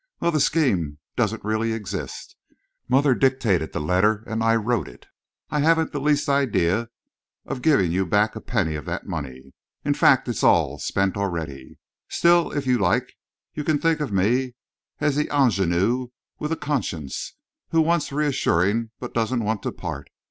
[0.19, 2.35] Well, the scheme doesn't really exist.
[2.89, 5.05] My mother dictated the letter and I wrote it.
[5.51, 6.89] I haven't the least idea
[7.45, 9.53] of giving you back a penny of that money
[9.85, 11.77] in fact, it's all spent already.
[12.09, 13.13] Still, if you like,
[13.53, 14.55] you can think of me
[14.99, 16.09] as the ingénue
[16.39, 17.35] with a conscience,
[17.69, 20.09] who wants reassuring but doesn't want to part.